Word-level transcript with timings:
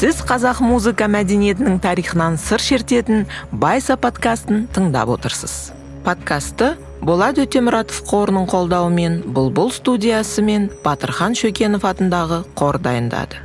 сіз 0.00 0.22
қазақ 0.24 0.62
музыка 0.64 1.04
мәдениетінің 1.12 1.74
тарихынан 1.84 2.38
сыр 2.40 2.62
шертетін 2.64 3.26
байса 3.52 3.98
подкастын 4.00 4.62
тыңдап 4.72 5.10
отырсыз. 5.12 5.74
Подкастты 6.06 6.70
болат 7.04 7.36
өтемұратов 7.42 7.98
қорының 8.08 8.46
қолдауымен 8.48 9.18
бұлбұл 9.36 9.68
студиясы 9.76 10.40
мен 10.46 10.70
батырхан 10.86 11.36
шөкенов 11.36 11.84
атындағы 11.84 12.46
қор 12.56 12.80
дайындады. 12.80 13.44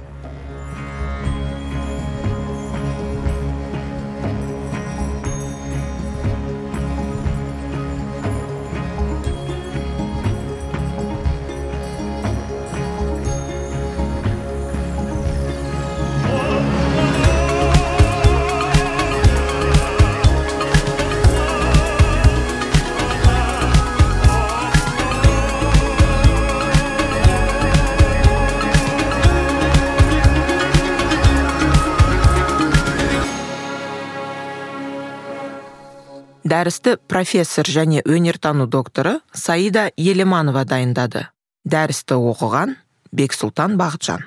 Дәрісті 36.55 36.95
профессор 37.11 37.67
және 37.67 37.99
өнертану 38.07 38.67
докторы 38.71 39.19
саида 39.33 39.89
елеманова 39.97 40.63
дайындады. 40.63 41.27
Дәрісті 41.67 42.15
оқыған 42.15 42.77
бексұлтан 43.11 43.75
бақытжан. 43.79 44.23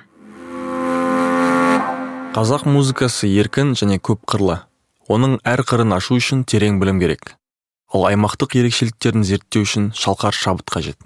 Қазақ 2.35 2.67
музыкасы 2.69 3.31
еркін 3.31 3.73
және 3.79 3.97
көп 3.97 4.27
қырлы. 4.29 4.59
Оның 5.09 5.39
әр 5.41 5.63
қырын 5.65 5.95
ашу 5.95 6.19
үшін 6.19 6.43
терең 6.45 6.77
білім 6.83 7.01
керек. 7.01 7.33
Ал 7.89 8.05
аймақтық 8.11 8.59
ерекшеліктерін 8.61 9.25
зерттеу 9.25 9.65
үшін 9.65 9.89
шалқар 9.97 10.35
шабыт 10.37 10.69
қажет. 10.69 10.99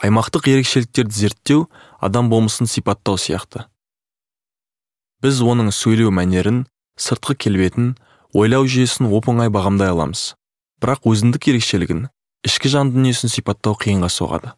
Аймақтық 0.00 0.48
ерекшеліктерді 0.48 1.12
зерттеу 1.12 1.66
адам 2.00 2.32
болмысын 2.32 2.70
сипаттау 2.70 3.20
сияқты. 3.20 3.66
Біз 5.20 5.44
оның 5.44 5.74
сөйлеу 5.74 6.14
мәнерін 6.14 6.64
сыртқы 6.96 7.36
келбетін 7.36 7.96
ойлау 8.32 8.64
жүйесін 8.64 9.12
оп 9.12 9.28
оңай 9.28 9.52
бағамдай 9.52 9.92
аламыз. 9.92 10.37
Бірақ 10.82 11.06
өзіндік 11.10 11.50
ерекшелігін 11.52 12.06
ішкі 12.46 12.70
жан 12.72 12.92
дүниесін 12.94 13.32
сипаттау 13.32 13.76
қиынға 13.78 14.10
соғады. 14.12 14.54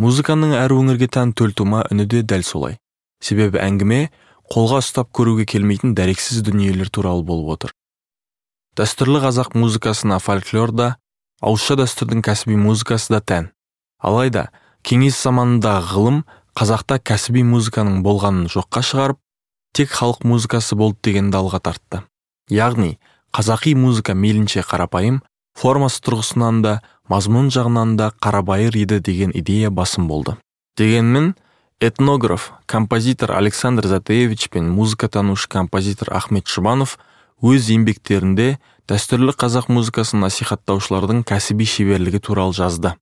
Музыканың 0.00 0.54
әр 0.56 0.72
өңірге 0.72 1.10
тән 1.12 1.34
төлтума 1.36 1.84
үні 1.92 2.06
де 2.08 2.22
дәл 2.24 2.44
солай. 2.46 2.78
Себебі 3.20 3.60
әңгіме 3.60 4.08
қолға 4.52 4.80
ұстап 4.80 5.12
көруге 5.12 5.44
келмейтін 5.48 5.92
дәрексіз 5.94 6.40
дүниелер 6.46 6.88
туралы 6.88 7.24
болып 7.28 7.52
отыр. 7.56 7.74
Дәстүрлі 8.76 9.20
қазақ 9.20 9.52
музыкасына 9.52 10.18
фольклор 10.24 10.72
да 10.72 10.88
ауызша 11.44 11.76
дәстүрдің 11.76 12.24
кәсіби 12.24 12.56
музыкасы 12.56 13.12
да 13.12 13.20
тән. 13.20 13.50
Алайда 14.00 14.48
кеңес 14.82 15.20
заманындағы 15.20 15.92
ғылым 15.92 16.22
қазақта 16.58 16.96
кәсіби 16.98 17.44
музыканың 17.44 18.00
болғанын 18.06 18.48
жоққа 18.52 18.80
шығарып 18.88 19.20
тек 19.76 19.92
халық 19.92 20.24
музыкасы 20.24 20.76
болды 20.76 20.98
дегенді 21.04 21.38
алға 21.38 21.60
тартты. 21.68 22.02
Яғни 22.48 22.96
қазақи 23.36 23.76
музыка 23.76 24.16
мейлінше 24.16 24.64
қарапайым 24.64 25.20
формасы 25.58 26.02
тұрғысынан 26.04 26.62
да 26.64 26.80
мазмұн 27.10 27.50
жағынан 27.52 27.96
да 27.96 28.10
қарабайыр 28.22 28.76
еді 28.82 29.00
деген 29.00 29.32
идея 29.34 29.70
басым 29.70 30.08
болды. 30.08 30.36
Дегенмен 30.76 31.34
этнограф 31.80 32.52
композитор 32.66 33.32
александр 33.32 33.86
затеевич 33.86 34.48
пен 34.48 34.70
музыкатанушы 34.70 35.48
композитор 35.48 36.12
ахмет 36.14 36.46
жұбанов 36.46 36.98
өз 37.42 37.68
еңбектерінде 37.74 38.58
дәстүрлі 38.88 39.34
қазақ 39.34 39.68
музыкасын 39.68 40.22
насихаттаушылардың 40.22 41.24
кәсіби 41.26 41.66
шеберлігі 41.66 42.22
туралы 42.22 42.54
жазды. 42.54 42.94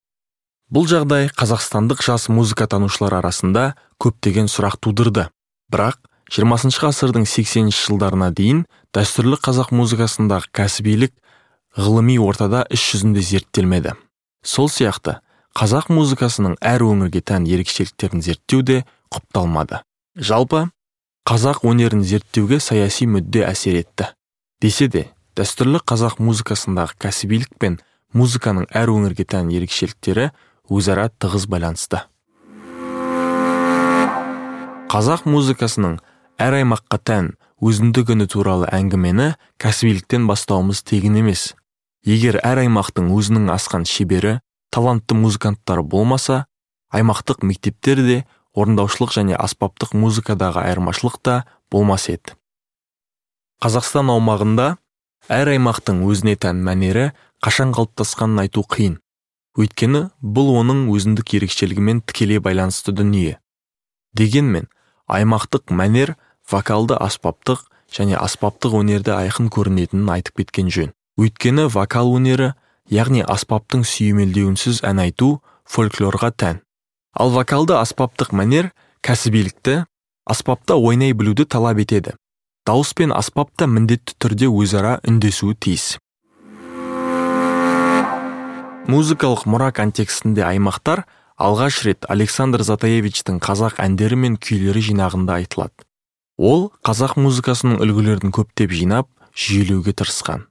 Бұл 0.71 0.87
жағдай 0.89 1.29
қазақстандық 1.35 2.03
жас 2.05 2.29
музыкатанушылар 2.31 3.19
арасында 3.19 3.75
көптеген 4.01 4.49
сұрақ 4.49 4.79
тудырды. 4.81 5.29
Бірақ 5.73 5.99
20 6.31 6.79
ғасырдың 6.79 7.27
80 7.27 7.75
жылдарына 7.75 8.31
дейін 8.31 8.65
дәстүрлі 8.95 9.37
қазақ 9.43 9.73
музыкасындағы 9.75 10.53
кәсібилік 10.55 11.13
ғылыми 11.77 12.19
ортада 12.19 12.65
іс 12.71 12.83
жүзінде 12.83 13.23
зерттелмеді. 13.23 13.95
Сол 14.43 14.69
сияқты 14.73 15.21
қазақ 15.55 15.91
музыкасының 15.93 16.57
әр 16.65 16.83
өңірге 16.87 17.23
тән 17.23 17.47
ерекшеліктерін 17.47 18.23
зерттеу 18.25 18.63
де 18.67 18.83
құпталмады. 19.15 19.83
Жалпы 20.17 20.67
қазақ 21.29 21.63
өнерін 21.69 22.03
зерттеуге 22.03 22.61
саяси 22.61 23.07
мүдде 23.07 23.45
әсер 23.47 23.79
етті. 23.83 24.11
Десе 24.63 24.89
де 24.89 25.07
дәстүрлі 25.39 25.83
қазақ 25.87 26.19
музыкасындағы 26.19 26.99
кәсібилік 27.01 27.55
пен 27.63 27.79
музыканың 28.13 28.67
әр 28.75 28.91
өңірге 28.91 29.29
тән 29.31 29.53
ерекшеліктері 29.55 30.31
өзара 30.71 31.11
тығыз 31.23 31.47
байланысты. 31.51 32.03
Қазақ 34.91 35.29
музыкасының 35.31 36.01
әр 36.43 36.59
аймаққа 36.59 36.99
тән 37.07 37.33
өзіндік 37.63 38.11
үні 38.17 38.27
туралы 38.33 38.67
әңгімені 38.75 39.35
кәсібиліктен 39.63 40.27
бастауымыз 40.27 40.83
тегін 40.89 41.21
емес 41.21 41.53
егер 42.07 42.41
әр 42.45 42.63
аймақтың 42.65 43.11
өзінің 43.13 43.51
асқан 43.53 43.85
шебері 43.89 44.39
талантты 44.73 45.15
музыканттары 45.15 45.83
болмаса 45.83 46.47
аймақтық 46.95 47.45
мектептер 47.45 48.01
де 48.07 48.25
орындаушылық 48.57 49.13
және 49.15 49.37
аспаптық 49.37 49.93
музыкадағы 49.95 50.65
айырмашылық 50.65 51.21
та 51.23 51.45
болмас 51.71 52.09
еді. 52.11 52.35
Қазақстан 53.63 54.11
аумағында 54.11 54.77
әр 55.29 55.53
аймақтың 55.55 56.03
өзіне 56.09 56.37
тән 56.41 56.63
мәнері 56.65 57.11
қашан 57.45 57.75
қалыптасқанын 57.77 58.47
айту 58.47 58.65
қиын. 58.65 58.99
Өйткені 59.61 60.09
бұл 60.23 60.55
оның 60.63 60.87
өзіндік 60.95 61.35
ерекшелігімен 61.37 62.01
тікелей 62.07 62.41
байланысты 62.41 62.95
дүние. 62.97 63.39
Дегенмен 64.17 64.71
аймақтық 65.11 65.75
мәнер 65.75 66.17
вокалды 66.51 66.97
аспаптық 66.97 67.67
және 67.93 68.17
аспаптық 68.17 68.79
өнерді 68.81 69.15
айқын 69.19 69.51
көрінетінін 69.53 70.11
айтып 70.17 70.43
кеткен 70.43 70.71
жөн. 70.71 70.95
Өйткені 71.21 71.69
вокал 71.69 72.15
өнері 72.17 72.55
яғни 72.91 73.23
аспаптың 73.23 73.85
сүйемелдеуінсіз 73.85 74.81
ән 74.89 75.05
айту 75.05 75.31
фольклорға 75.69 76.33
тән. 76.33 76.61
Ал 77.13 77.31
вокалды 77.35 77.77
аспаптық 77.77 78.33
мәнер 78.33 78.71
кәсібилікті 79.05 79.85
аспапта 80.25 80.77
ойнай 80.77 81.13
білуді 81.13 81.45
талап 81.45 81.79
етеді. 81.83 82.17
Дауыс 82.67 82.93
пен 82.95 83.13
аспап 83.13 83.51
та 83.57 83.67
міндетті 83.67 84.15
түрде 84.21 84.51
өзара 84.51 84.99
үндесуі 85.09 85.57
тиіс. 85.57 85.97
Музыкалық 88.91 89.47
мұра 89.47 89.71
контекстінде 89.75 90.45
аймақтар 90.47 91.05
алғаш 91.41 91.83
рет 91.87 92.07
александр 92.13 92.65
затаевичтің 92.67 93.41
қазақ 93.43 93.81
әндері 93.83 94.19
мен 94.19 94.37
күйлері 94.37 94.83
жинағында 94.91 95.41
айтылады. 95.41 95.87
Ол 96.37 96.71
қазақ 96.87 97.17
музыкасының 97.21 97.81
үлгілерін 97.85 98.35
көптеп 98.35 98.75
жинап 98.77 99.09
жүйелеуге 99.35 99.97
тырысқан. 99.97 100.50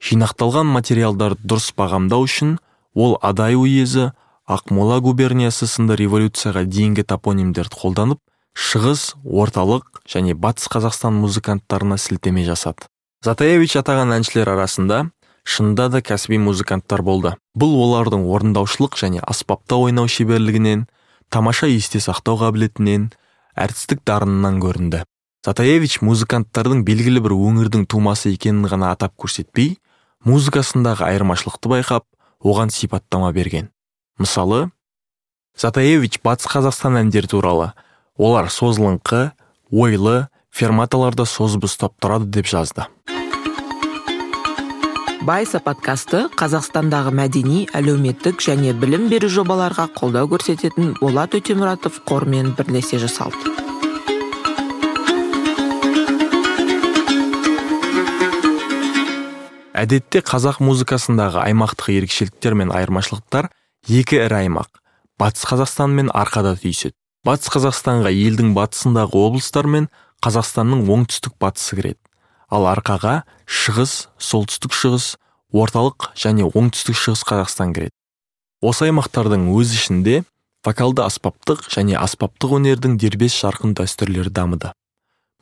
Жинақталған 0.00 0.70
материалдарды 0.72 1.44
дұрыс 1.44 1.70
бағамдау 1.76 2.24
үшін 2.26 2.56
ол 2.94 3.18
адай 3.22 3.54
уезі 3.54 4.10
ақмола 4.50 4.98
губерниясы 5.04 5.68
сынды 5.70 5.96
революцияға 6.00 6.64
дейінгі 6.64 7.04
топонимдерді 7.12 7.76
қолданып 7.82 8.20
шығыс 8.56 9.14
орталық 9.24 10.02
және 10.08 10.34
батыс 10.34 10.66
қазақстан 10.72 11.20
музыканттарына 11.20 11.98
сілтеме 11.98 12.44
жасады. 12.48 12.88
Затаевич 13.22 13.76
атаған 13.76 14.16
әншілер 14.16 14.48
арасында 14.56 15.04
шынында 15.44 15.88
да 15.92 16.00
кәсіби 16.00 16.40
музыканттар 16.40 17.02
болды. 17.04 17.34
Бұл 17.54 17.76
олардың 17.84 18.24
орындаушылық 18.24 18.96
және 18.98 19.20
аспапта 19.20 19.76
ойнау 19.76 20.08
шеберлігінен 20.08 20.86
тамаша 21.28 21.68
есте 21.70 22.00
сақтау 22.00 22.40
қабілетінен 22.40 23.10
әртістік 23.54 24.02
дарынынан 24.08 24.60
көрінді. 24.64 25.04
Затаевич 25.46 26.00
музыканттардың 26.04 26.82
белгілі 26.84 27.22
бір 27.24 27.36
өңірдің 27.36 27.86
тумасы 27.88 28.34
екенін 28.34 28.66
ғана 28.68 28.90
атап 28.96 29.14
көрсетпей 29.20 29.76
музыкасындағы 30.26 31.06
айырмашылықты 31.06 31.70
байқап 31.72 32.04
оған 32.44 32.70
сипаттама 32.74 33.32
берген. 33.32 33.70
Мысалы 34.18 34.70
затаевич 35.56 36.20
батыс 36.24 36.48
қазақстан 36.50 36.98
әндері 37.00 37.30
туралы. 37.30 37.72
Олар 38.16 38.50
созылыңқы 38.52 39.30
ойлы 39.72 40.28
ферматаларда 40.52 41.24
созып 41.24 41.64
ұстап 41.68 41.96
тұрады 42.02 42.28
деп 42.28 42.50
жазды. 42.50 42.86
Байса 45.24 45.60
подкасты 45.60 46.26
қазақстандағы 46.40 47.12
мәдени 47.12 47.66
әлеуметтік 47.76 48.40
және 48.40 48.72
білім 48.72 49.08
беру 49.12 49.28
жобаларға 49.28 49.90
қолдау 49.96 50.30
көрсететін 50.32 50.94
болат 51.00 51.36
өтемұратов 51.36 52.00
қормен 52.08 52.54
бірлесе 52.56 52.98
жасалды. 52.98 53.69
Әдетте 59.80 60.20
қазақ 60.26 60.60
музыкасындағы 60.64 61.40
аймақтық 61.46 61.90
ерекшеліктер 61.94 62.56
мен 62.58 62.72
айырмашылықтар 62.74 63.48
екі 63.88 64.20
ірі 64.26 64.42
аймақ 64.44 64.80
батыс 65.20 65.44
қазақстан 65.48 65.92
мен 65.96 66.08
арқада 66.16 66.54
түйіседі. 66.60 66.96
Батыс 67.24 67.50
қазақстанға 67.52 68.12
елдің 68.12 68.54
батысындағы 68.56 69.20
облыстар 69.20 69.68
мен 69.68 69.88
қазақстанның 70.24 70.86
оңтүстік 70.88 71.36
батысы 71.40 71.76
кіреді. 71.76 72.00
Ал 72.48 72.64
арқаға 72.70 73.22
шығыс 73.44 74.08
солтүстік 74.18 74.72
шығыс 74.76 75.14
орталық 75.52 76.10
және 76.16 76.48
оңтүстік 76.48 76.96
шығыс 76.96 77.24
қазақстан 77.28 77.74
кіреді. 77.76 77.94
Осы 78.64 78.88
аймақтардың 78.88 79.48
өз 79.52 79.74
ішінде 79.76 80.22
вокалды 80.64 81.04
аспаптық 81.04 81.68
және 81.72 81.96
аспаптық 82.00 82.56
өнердің 82.58 82.96
дербес 83.00 83.36
жарқын 83.40 83.76
дәстүрлері 83.76 84.32
дамыды. 84.32 84.72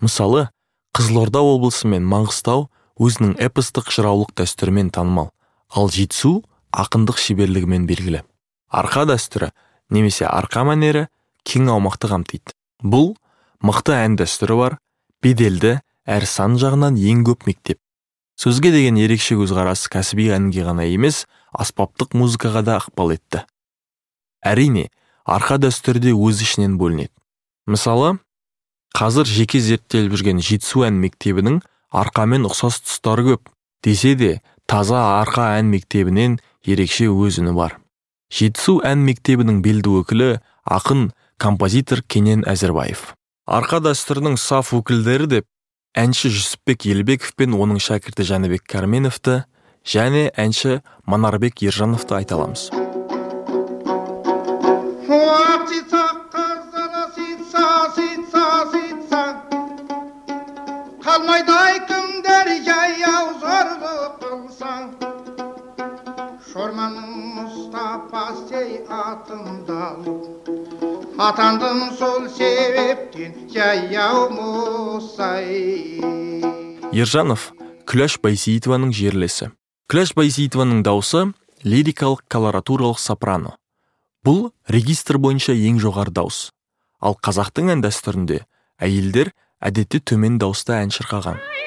Мысалы 0.03 0.49
қызылорда 0.95 1.43
облысы 1.43 1.87
мен 1.91 2.07
маңғыстау 2.07 2.69
өзінің 2.99 3.37
эпостық 3.47 3.91
жыраулық 3.95 4.35
дәстүрімен 4.39 4.91
танымал. 4.95 5.31
Ал 5.71 5.91
жетісу 5.95 6.43
ақындық 6.75 7.19
шеберлігімен 7.23 7.87
белгілі. 7.87 8.23
Арқа 8.69 9.07
дәстүрі 9.09 9.53
немесе 9.95 10.27
арқа 10.27 10.65
мәнері 10.69 11.07
кең 11.47 11.71
аумақты 11.73 12.11
қамтиды. 12.11 12.55
Бұл 12.83 13.15
мықты 13.65 13.95
ән 13.97 14.19
дәстүрі 14.19 14.59
бар 14.59 14.79
беделді 15.23 15.79
әрі 16.09 16.29
сан 16.29 16.59
жағынан 16.61 16.99
ең 16.99 17.25
көп 17.29 17.47
мектеп. 17.49 17.79
Сөзге 18.39 18.71
деген 18.75 18.99
ерекше 19.01 19.39
көзқарас 19.39 19.89
кәсіби 19.91 20.29
әнге 20.35 20.63
ғана 20.67 20.87
емес 20.87 21.25
аспаптық 21.51 22.15
музыкаға 22.15 22.63
да 22.63 22.77
ықпал 22.79 23.17
етті. 23.17 23.43
Әрине 24.47 24.89
арқа 25.27 25.59
дәстүрі 25.59 26.05
де 26.05 26.13
өз 26.15 26.45
ішінен 26.45 26.79
бөлінеді. 26.79 27.11
Мысалы 27.67 28.19
қазір 28.95 29.27
жеке 29.27 29.61
зерттеліп 29.61 30.15
жүрген 30.15 30.39
жетісу 30.45 30.87
ән 30.87 31.01
мектебінің 31.03 31.59
арқамен 31.93 32.47
ұқсас 32.49 32.81
тұстары 32.85 33.27
көп. 33.33 33.53
Десе 33.85 34.15
де 34.15 34.33
таза 34.67 35.21
арқа 35.21 35.55
ән 35.59 35.71
мектебінен 35.73 36.39
ерекше 36.65 37.09
өз 37.09 37.41
үні 37.43 37.55
бар. 37.57 37.79
Жетісу 38.33 38.79
ән 38.85 39.05
мектебінің 39.07 39.63
белді 39.65 39.95
өкілі 40.03 40.31
ақын 40.69 41.11
композитор 41.41 42.03
кенен 42.03 42.45
әзірбаев. 42.49 43.15
Арқа 43.49 43.81
дәстүрінің 43.87 44.37
саф 44.37 44.75
өкілдері 44.77 45.31
деп 45.31 45.47
әнші 45.97 46.29
жүсіпбек 46.35 46.85
елбеков 46.93 47.33
пен 47.39 47.57
оның 47.57 47.81
шәкірті 47.81 48.27
жәнібек 48.29 48.67
кәрменовті 48.69 49.41
және 49.89 50.29
әнші 50.37 50.83
манарбек 51.07 51.63
ержановты 51.65 52.19
айта 52.21 52.37
аламыз. 52.37 52.69
Қалмайды 61.09 61.58
атандым 71.19 71.81
сол 71.99 72.29
себептен 72.31 73.35
жаяу 73.51 74.29
мұсай 74.31 75.49
ержанов 76.95 77.51
күләш 77.91 78.19
байсейітованың 78.23 78.93
жерлесі. 78.95 79.51
Күләш 79.91 80.15
байсейітованың 80.15 80.85
дауысы 80.87 81.25
лирикалық 81.67 82.23
колоратуралық 82.31 83.03
сопрано. 83.03 83.57
Бұл 84.23 84.53
регистр 84.71 85.19
бойынша 85.19 85.57
ең 85.59 85.83
жоғары 85.83 86.15
дауыс. 86.15 86.53
Ал 87.03 87.19
қазақтың 87.19 87.75
ән 87.75 87.83
дәстүрінде 87.83 88.45
әйелдер 88.79 89.35
әдетте 89.59 89.99
төмен 89.99 90.39
дауыста 90.39 90.79
ән 90.85 90.95
шырқаған. 90.95 91.58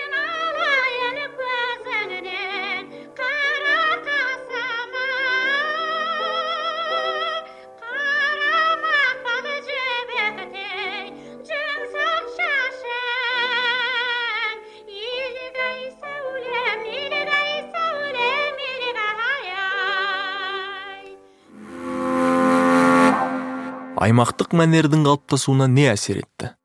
Аймақтық 24.01 24.56
мәнердің 24.57 25.03
қалыптасуына 25.06 25.68
не 25.69 25.86
әсер 25.92 26.24
етті? 26.24 26.56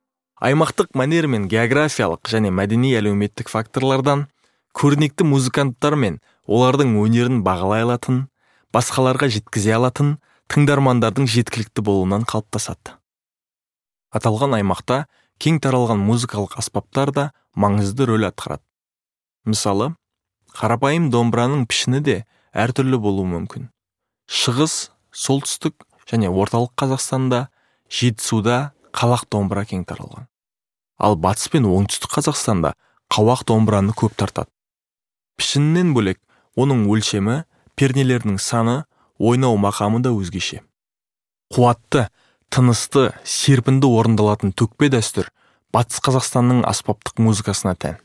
Аймақтық 0.40 0.94
мәнер 0.96 1.26
мен 1.28 1.44
географиялық 1.52 2.30
және 2.32 2.48
мәдени 2.48 2.94
әлеуметтік 2.96 3.50
факторлардан 3.52 4.26
көрнекті 4.76 5.26
музыканттар 5.28 5.98
мен 6.00 6.16
олардың 6.48 6.94
өнерін 7.02 7.42
бағалай 7.44 7.84
алатын 7.84 8.22
басқаларға 8.72 9.28
жеткізе 9.36 9.74
алатын 9.76 10.14
тыңдармандардың 10.52 11.28
жеткілікті 11.28 11.84
болуынан 11.84 12.24
қалыптасады. 12.28 12.96
Аталған 14.16 14.56
аймақта 14.60 15.04
кең 15.42 15.60
таралған 15.60 16.00
музыкалық 16.08 16.56
аспаптар 16.60 17.12
да 17.12 17.30
маңызды 17.52 18.08
рөл 18.08 18.28
атқарады. 18.30 18.64
Мысалы 19.44 19.92
қарапайым 20.56 21.10
домбыраның 21.12 21.66
пішіні 21.68 22.00
де 22.00 22.18
әртүрлі 22.56 23.00
болуы 23.00 23.28
мүмкін. 23.28 23.68
Шығыс 24.28 24.90
солтүстік 25.12 25.85
және 26.06 26.30
орталық 26.30 26.72
қазақстанда 26.78 27.46
жетісуда 27.90 28.72
қалақ 28.96 29.26
домбыра 29.30 29.66
кең 29.68 29.84
таралған. 29.88 30.26
Ал 30.98 31.16
батыс 31.20 31.50
пен 31.52 31.66
оңтүстік 31.68 32.14
қазақстанда 32.16 32.74
қауақ 33.12 33.44
домбыраны 33.48 33.92
көп 33.92 34.16
тартады. 34.16 34.48
Пішінінен 35.36 35.92
бөлек 35.96 36.20
оның 36.56 36.86
өлшемі 36.88 37.42
пернелерінің 37.76 38.38
саны 38.40 38.84
ойнау 39.18 39.58
мақамы 39.60 40.00
да 40.00 40.14
өзгеше. 40.16 40.62
Қуатты 41.52 42.08
тынысты 42.50 43.10
серпінді 43.24 43.90
орындалатын 43.90 44.56
төкпе 44.56 44.88
дәстүр 44.92 45.28
батыс 45.76 46.00
қазақстанның 46.00 46.64
аспаптық 46.66 47.20
музыкасына 47.20 47.76
тән. 47.76 48.00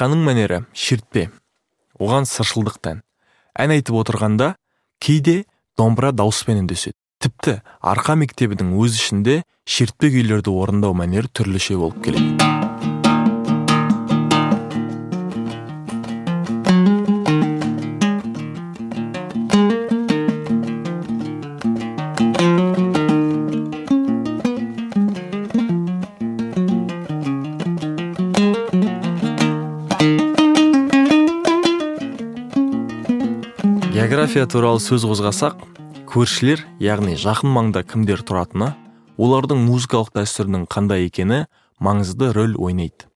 Ал 0.00 0.08
арқаның 0.08 0.22
мәнері 0.24 0.58
шертпе. 0.72 1.28
Оған 2.00 2.24
сыршылдық 2.24 2.78
тән. 2.80 3.02
Ән 3.52 3.74
айтып 3.74 3.98
отырғанда 4.00 4.54
кейде 4.98 5.44
домбыра 5.76 6.12
дауыспен 6.16 6.62
үндеседі 6.62 6.96
тіпті 7.20 7.58
арқа 7.84 8.16
мектебінің 8.16 8.72
өз 8.80 8.96
ішінде 8.96 9.42
шертпе 9.68 10.08
күйлерді 10.14 10.56
орындау 10.56 10.96
мәнері 10.96 11.28
түрліше 11.36 11.76
болып 11.76 12.00
келеді. 12.06 12.59
География 34.10 34.42
туралы 34.42 34.80
сөз 34.82 35.04
қозғасақ 35.06 35.60
көршілер 36.10 36.64
яғни 36.82 37.12
жақын 37.14 37.52
маңда 37.54 37.84
кімдер 37.86 38.24
тұратыны 38.26 38.72
олардың 39.22 39.60
музыкалық 39.68 40.10
дәстүрінің 40.18 40.64
қандай 40.66 41.06
екені 41.06 41.44
маңызды 41.78 42.32
рөл 42.34 42.56
ойнайды. 42.58 43.06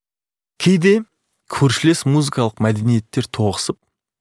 Кейде 0.54 1.02
көршілес 1.50 2.04
музыкалық 2.06 2.62
мәдениеттер 2.62 3.26
тоғысып 3.26 3.80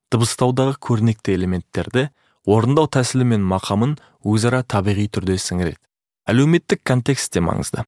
дыбыстаудағы 0.10 0.80
көрнекті 0.82 1.38
элементтерді 1.38 2.08
орындау 2.50 2.90
тәсілі 2.90 3.30
мен 3.36 3.46
мақамын 3.54 4.00
өзара 4.26 4.66
табиғи 4.66 5.12
түрде 5.14 5.38
сіңіреді. 5.38 5.78
Әлеуметтік 6.26 6.82
контекст 6.82 7.36
те 7.38 7.46
маңызды. 7.46 7.86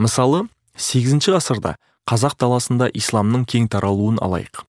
Мысалы 0.00 0.46
8 0.80 1.20
ғасырда 1.28 1.76
қазақ 2.08 2.40
даласында 2.40 2.88
исламның 2.88 3.44
кең 3.44 3.68
таралуын 3.68 4.16
алайық. 4.24 4.64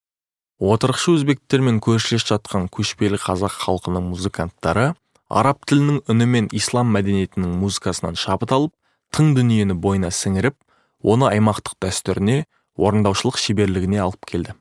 Отырықшы 0.60 1.18
өзбектермен 1.18 1.82
көршілес 1.84 2.24
жатқан 2.30 2.70
көшпелі 2.72 3.20
қазақ 3.20 3.58
халқының 3.66 4.06
музыканттары 4.14 4.94
араб 5.28 5.66
тілінің 5.68 6.04
үні 6.12 6.28
мен 6.32 6.48
ислам 6.56 6.94
мәдениетінің 6.96 7.58
музыкасынан 7.60 8.16
шабыт 8.16 8.54
алып 8.56 8.72
тың 9.12 9.34
дүниені 9.36 9.76
бойына 9.76 10.14
сіңіріп 10.16 10.56
оны 11.04 11.28
аймақтық 11.34 11.76
дәстүріне 11.84 12.46
орындаушылық 12.80 13.38
шеберлігіне 13.42 14.00
алып 14.06 14.26
келді. 14.32 14.56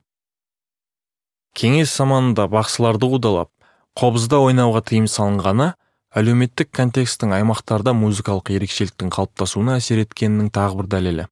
Кеңес 1.54 1.94
заманында 1.94 2.48
бақсыларды 2.50 3.06
қудалап 3.14 3.50
қобызда 3.94 4.42
ойнауға 4.42 4.82
тыйым 4.90 5.06
салынғаны 5.06 5.72
әлеуметтік 6.18 6.74
контексттің 6.74 7.36
аймақтарда 7.38 7.94
музыкалық 7.94 8.50
ерекшеліктің 8.56 9.14
қалыптасуына 9.14 9.78
әсер 9.78 10.02
еткенінің 10.02 10.50
тағы 10.54 10.82
бір 10.82 10.90
дәлелі. 10.90 11.26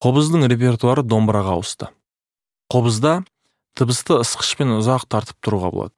Қобыздың 0.00 0.48
репертуары 0.48 1.04
домбыраға 1.04 1.56
ауысты. 1.56 1.88
Қобызда 2.72 3.22
дыбысты 3.76 4.16
ысқышпен 4.22 4.72
ұзақ 4.78 5.06
тартып 5.12 5.38
тұруға 5.44 5.70
болады. 5.74 5.94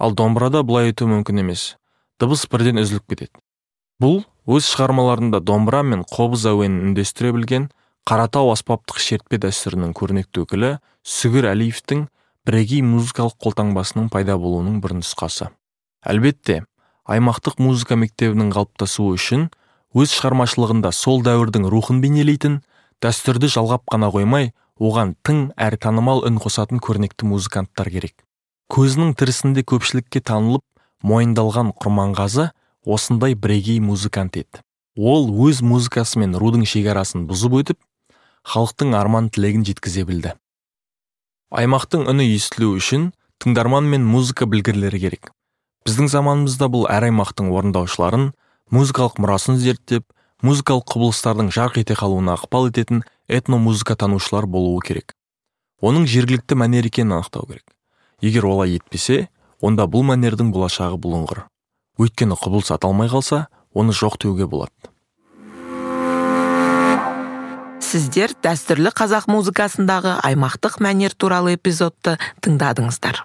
Ал 0.00 0.14
домбырада 0.16 0.62
бұлай 0.66 0.92
ету 0.92 1.06
мүмкін 1.10 1.42
емес. 1.44 1.76
Дыбыс 2.20 2.46
бірден 2.50 2.80
үзіліп 2.80 3.12
кетеді. 3.12 3.36
Бұл 4.00 4.22
өз 4.48 4.66
шығармаларында 4.72 5.42
домбыра 5.44 5.82
мен 5.86 6.02
қобыз 6.08 6.48
әуенін 6.50 6.88
үндестіре 6.88 7.32
білген 7.36 7.68
қаратау 8.08 8.50
аспаптық 8.54 8.98
шертпе 8.98 9.38
дәстүрінің 9.42 9.92
көрнекті 9.94 10.42
өкілі 10.42 10.72
сүгір 11.06 11.52
әлиевтің 11.52 12.06
бірегей 12.48 12.82
музыкалық 12.82 13.36
қолтаңбасының 13.44 14.08
пайда 14.10 14.38
болуының 14.40 14.80
бір 14.82 14.96
нұсқасы. 14.98 15.52
Әлбетте 16.02 16.64
аймақтық 17.06 17.60
музыка 17.62 17.94
мектебінің 17.98 18.50
қалыптасуы 18.56 19.14
үшін 19.18 19.46
өз 19.94 20.16
шығармашылығында 20.16 20.90
сол 20.96 21.22
дәуірдің 21.22 21.68
рухын 21.70 22.00
бейнелейтін 22.02 22.60
дәстүрді 23.02 23.50
жалғап 23.52 23.86
қана 23.92 24.10
қоймай 24.14 24.50
оған 24.80 25.14
тың 25.26 25.50
әрі 25.56 25.78
танымал 25.82 26.22
үн 26.28 26.38
қосатын 26.42 26.80
көрнекті 26.82 27.28
музыканттар 27.28 27.90
керек. 27.90 28.24
Көзінің 28.72 29.14
тірісінде 29.18 29.64
көпшілікке 29.68 30.22
танылып 30.24 30.64
мойындалған 31.04 31.72
құрманғазы 31.76 32.50
осындай 32.84 33.34
бірегей 33.34 33.80
музыкант 33.80 34.36
еді. 34.40 34.62
Ол 34.96 35.28
өз 35.48 35.62
музыкасымен 35.64 36.36
рудың 36.36 36.64
шекарасын 36.68 37.26
бұзып 37.28 37.58
өтіп 37.60 37.78
халықтың 38.48 38.94
арман 38.98 39.28
тілегін 39.32 39.64
жеткізе 39.68 40.04
білді. 40.08 40.34
Аймақтың 41.52 42.08
үні 42.10 42.26
естілу 42.32 42.74
үшін 42.78 43.12
тыңдарман 43.42 43.88
мен 43.88 44.04
музыка 44.08 44.46
білгірлері 44.48 45.00
керек. 45.00 45.30
Біздің 45.86 46.08
заманымызда 46.12 46.68
бұл 46.72 46.86
әр 46.90 47.08
аймақтың 47.10 47.50
орындаушыларын 47.52 48.30
музыкалық 48.72 49.18
мұрасын 49.22 49.58
зерттеп 49.60 50.06
музыкалық 50.42 50.86
құбылыстардың 50.92 51.50
жарқ 51.54 51.80
ете 51.82 51.96
қалуына 51.98 52.36
ықпал 52.38 52.70
ететін 52.70 53.02
этномузыка 53.28 53.96
танушылар 53.96 54.46
болуы 54.46 54.80
керек. 54.84 55.14
Оның 55.82 56.06
жергілікті 56.06 56.58
мәнер 56.58 56.86
екенін 56.86 57.18
анықтау 57.18 57.46
керек. 57.48 57.66
Егер 58.22 58.46
олай 58.46 58.76
етпесе 58.78 59.28
онда 59.60 59.88
бұл 59.90 60.06
мәнердің 60.06 60.52
болашағы 60.54 60.98
бұлыңғыр. 61.02 61.44
Өйткені 61.98 62.38
құбылыс 62.38 62.70
аталмай 62.74 63.10
қалса 63.10 63.46
оны 63.74 63.92
жоқ 63.92 64.20
деуге 64.22 64.46
болады. 64.46 64.92
Сіздер 67.82 68.32
дәстүрлі 68.40 68.88
қазақ 68.96 69.26
музыкасындағы 69.28 70.14
аймақтық 70.24 70.78
мәнер 70.80 71.12
туралы 71.12 71.58
эпизодты 71.58 72.16
тыңдадыңыздар. 72.40 73.20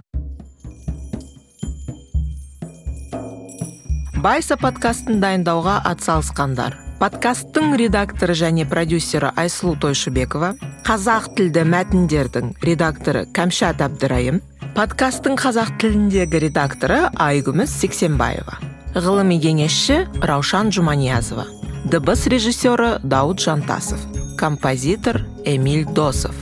Байса 4.17 4.57
подкастын 4.57 5.21
дайындауға 5.21 5.77
атсалысқандар. 5.93 6.86
Подкасттың 6.97 7.75
редакторы 7.77 8.33
және 8.33 8.63
продюсері 8.65 9.29
айсұлу 9.37 9.75
тойшыбекова 9.83 10.55
қазақ 10.87 11.27
тілді 11.37 11.61
мәтіндердің 11.69 12.55
редакторы 12.65 13.27
кәмшат 13.37 13.83
әбдірайым 13.85 14.39
подкасттың 14.73 15.37
қазақ 15.37 15.75
тіліндегі 15.83 16.41
редакторы 16.47 17.03
айгүміс 17.21 17.75
сексенбаева 17.83 18.57
ғылыми 18.97 19.37
кеңесші 19.43 19.99
раушан 20.25 20.73
жұманиязова 20.73 21.45
дыбыс 21.85 22.25
режиссері 22.33 22.95
дауд 23.05 23.45
жантасов 23.45 24.01
композитор 24.41 25.21
эмиль 25.45 25.85
досов 25.85 26.33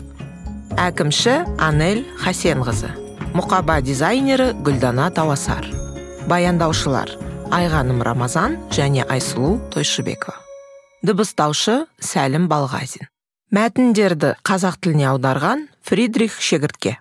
әкімші 0.79 1.41
анель 1.59 2.05
хасенқызы 2.23 2.93
мұқаба 3.35 3.81
дизайнері 3.83 4.53
гүлдана 4.63 5.11
тауасар 5.19 5.67
баяндаушылар 6.31 7.11
айғаным 7.51 8.01
рамазан 8.05 8.57
және 8.71 9.05
айсұлу 9.05 9.59
тойшыбекова. 9.73 10.44
Дыбыстаушы 11.05 11.85
сәлім 12.01 12.49
балғазин. 12.51 13.07
Мәтіндерді 13.55 14.35
қазақ 14.45 14.79
тіліне 14.81 15.05
аударған 15.13 15.67
фридрих 15.85 16.39
шегіртке. 16.41 16.97